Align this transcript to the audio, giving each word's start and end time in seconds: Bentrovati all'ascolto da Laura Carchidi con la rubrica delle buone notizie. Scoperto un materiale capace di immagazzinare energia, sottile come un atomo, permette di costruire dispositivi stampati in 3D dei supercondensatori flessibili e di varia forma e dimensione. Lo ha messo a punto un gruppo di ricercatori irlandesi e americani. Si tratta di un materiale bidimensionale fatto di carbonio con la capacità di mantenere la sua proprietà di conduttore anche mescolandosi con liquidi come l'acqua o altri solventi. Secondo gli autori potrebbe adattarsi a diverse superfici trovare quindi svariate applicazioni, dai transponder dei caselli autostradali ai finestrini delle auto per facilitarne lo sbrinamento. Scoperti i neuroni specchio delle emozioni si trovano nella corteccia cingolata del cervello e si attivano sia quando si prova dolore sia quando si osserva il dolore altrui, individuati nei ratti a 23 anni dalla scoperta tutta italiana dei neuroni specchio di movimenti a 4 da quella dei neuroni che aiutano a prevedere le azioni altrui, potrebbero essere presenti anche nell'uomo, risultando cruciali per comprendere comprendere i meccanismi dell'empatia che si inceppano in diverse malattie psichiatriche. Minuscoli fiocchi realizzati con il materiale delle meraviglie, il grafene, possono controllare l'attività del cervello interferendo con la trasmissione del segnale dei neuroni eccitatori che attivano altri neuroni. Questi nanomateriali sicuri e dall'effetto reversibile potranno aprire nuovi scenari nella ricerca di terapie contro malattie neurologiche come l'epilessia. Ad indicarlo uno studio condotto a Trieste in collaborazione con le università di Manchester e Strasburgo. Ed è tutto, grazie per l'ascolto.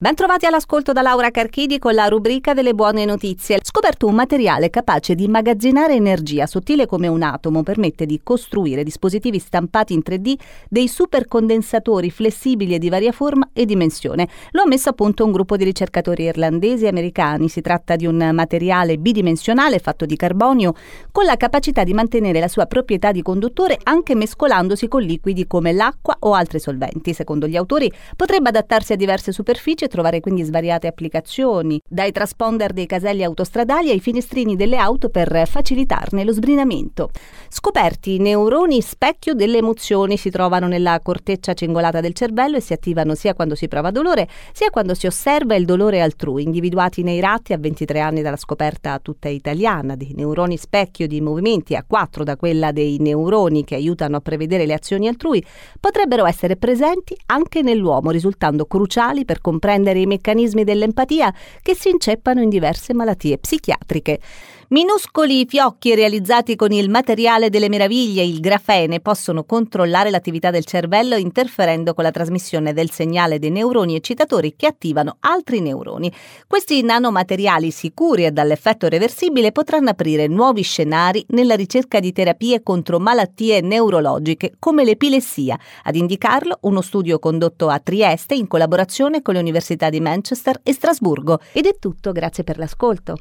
Bentrovati 0.00 0.46
all'ascolto 0.46 0.92
da 0.92 1.02
Laura 1.02 1.32
Carchidi 1.32 1.80
con 1.80 1.92
la 1.92 2.06
rubrica 2.06 2.54
delle 2.54 2.72
buone 2.72 3.04
notizie. 3.04 3.58
Scoperto 3.60 4.06
un 4.06 4.14
materiale 4.14 4.70
capace 4.70 5.16
di 5.16 5.24
immagazzinare 5.24 5.94
energia, 5.94 6.46
sottile 6.46 6.86
come 6.86 7.08
un 7.08 7.20
atomo, 7.20 7.64
permette 7.64 8.06
di 8.06 8.20
costruire 8.22 8.84
dispositivi 8.84 9.40
stampati 9.40 9.94
in 9.94 10.02
3D 10.06 10.34
dei 10.68 10.86
supercondensatori 10.86 12.12
flessibili 12.12 12.74
e 12.74 12.78
di 12.78 12.88
varia 12.88 13.10
forma 13.10 13.50
e 13.52 13.64
dimensione. 13.64 14.28
Lo 14.52 14.62
ha 14.62 14.68
messo 14.68 14.88
a 14.88 14.92
punto 14.92 15.24
un 15.24 15.32
gruppo 15.32 15.56
di 15.56 15.64
ricercatori 15.64 16.22
irlandesi 16.22 16.84
e 16.84 16.88
americani. 16.90 17.48
Si 17.48 17.60
tratta 17.60 17.96
di 17.96 18.06
un 18.06 18.30
materiale 18.32 18.98
bidimensionale 18.98 19.80
fatto 19.80 20.06
di 20.06 20.14
carbonio 20.14 20.74
con 21.10 21.24
la 21.24 21.36
capacità 21.36 21.82
di 21.82 21.92
mantenere 21.92 22.38
la 22.38 22.46
sua 22.46 22.66
proprietà 22.66 23.10
di 23.10 23.22
conduttore 23.22 23.76
anche 23.82 24.14
mescolandosi 24.14 24.86
con 24.86 25.02
liquidi 25.02 25.48
come 25.48 25.72
l'acqua 25.72 26.14
o 26.20 26.34
altri 26.34 26.60
solventi. 26.60 27.12
Secondo 27.12 27.48
gli 27.48 27.56
autori 27.56 27.92
potrebbe 28.14 28.50
adattarsi 28.50 28.92
a 28.92 28.96
diverse 28.96 29.32
superfici 29.32 29.86
trovare 29.88 30.20
quindi 30.20 30.42
svariate 30.42 30.86
applicazioni, 30.86 31.80
dai 31.88 32.12
transponder 32.12 32.72
dei 32.72 32.86
caselli 32.86 33.24
autostradali 33.24 33.90
ai 33.90 34.00
finestrini 34.00 34.56
delle 34.56 34.76
auto 34.76 35.08
per 35.08 35.46
facilitarne 35.46 36.24
lo 36.24 36.32
sbrinamento. 36.32 37.10
Scoperti 37.48 38.14
i 38.16 38.18
neuroni 38.18 38.80
specchio 38.80 39.34
delle 39.34 39.58
emozioni 39.58 40.16
si 40.16 40.30
trovano 40.30 40.68
nella 40.68 41.00
corteccia 41.02 41.54
cingolata 41.54 42.00
del 42.00 42.12
cervello 42.12 42.56
e 42.56 42.60
si 42.60 42.72
attivano 42.72 43.14
sia 43.14 43.34
quando 43.34 43.54
si 43.54 43.68
prova 43.68 43.90
dolore 43.90 44.28
sia 44.52 44.70
quando 44.70 44.94
si 44.94 45.06
osserva 45.06 45.54
il 45.54 45.64
dolore 45.64 46.00
altrui, 46.00 46.42
individuati 46.42 47.02
nei 47.02 47.20
ratti 47.20 47.52
a 47.52 47.58
23 47.58 48.00
anni 48.00 48.22
dalla 48.22 48.36
scoperta 48.36 48.98
tutta 48.98 49.28
italiana 49.28 49.96
dei 49.96 50.12
neuroni 50.14 50.56
specchio 50.56 51.06
di 51.06 51.20
movimenti 51.20 51.74
a 51.74 51.84
4 51.86 52.24
da 52.24 52.36
quella 52.36 52.72
dei 52.72 52.98
neuroni 52.98 53.64
che 53.64 53.74
aiutano 53.74 54.16
a 54.16 54.20
prevedere 54.20 54.66
le 54.66 54.74
azioni 54.74 55.08
altrui, 55.08 55.44
potrebbero 55.80 56.26
essere 56.26 56.56
presenti 56.56 57.16
anche 57.26 57.62
nell'uomo, 57.62 58.10
risultando 58.10 58.66
cruciali 58.66 59.24
per 59.24 59.40
comprendere 59.40 59.77
comprendere 59.78 60.00
i 60.00 60.06
meccanismi 60.06 60.64
dell'empatia 60.64 61.32
che 61.62 61.74
si 61.74 61.88
inceppano 61.90 62.42
in 62.42 62.48
diverse 62.48 62.92
malattie 62.92 63.38
psichiatriche. 63.38 64.18
Minuscoli 64.70 65.46
fiocchi 65.46 65.94
realizzati 65.94 66.54
con 66.54 66.72
il 66.72 66.90
materiale 66.90 67.48
delle 67.48 67.70
meraviglie, 67.70 68.22
il 68.22 68.38
grafene, 68.38 69.00
possono 69.00 69.44
controllare 69.44 70.10
l'attività 70.10 70.50
del 70.50 70.66
cervello 70.66 71.16
interferendo 71.16 71.94
con 71.94 72.04
la 72.04 72.10
trasmissione 72.10 72.74
del 72.74 72.90
segnale 72.90 73.38
dei 73.38 73.48
neuroni 73.48 73.94
eccitatori 73.94 74.56
che 74.56 74.66
attivano 74.66 75.16
altri 75.20 75.62
neuroni. 75.62 76.12
Questi 76.46 76.82
nanomateriali 76.82 77.70
sicuri 77.70 78.26
e 78.26 78.30
dall'effetto 78.30 78.88
reversibile 78.88 79.52
potranno 79.52 79.88
aprire 79.88 80.26
nuovi 80.26 80.60
scenari 80.60 81.24
nella 81.28 81.56
ricerca 81.56 81.98
di 81.98 82.12
terapie 82.12 82.62
contro 82.62 82.98
malattie 82.98 83.62
neurologiche 83.62 84.52
come 84.58 84.84
l'epilessia. 84.84 85.58
Ad 85.84 85.96
indicarlo 85.96 86.58
uno 86.64 86.82
studio 86.82 87.18
condotto 87.18 87.70
a 87.70 87.78
Trieste 87.78 88.34
in 88.34 88.46
collaborazione 88.46 89.22
con 89.22 89.32
le 89.32 89.40
università 89.40 89.88
di 89.88 90.00
Manchester 90.00 90.60
e 90.62 90.74
Strasburgo. 90.74 91.40
Ed 91.52 91.64
è 91.64 91.78
tutto, 91.78 92.12
grazie 92.12 92.44
per 92.44 92.58
l'ascolto. 92.58 93.16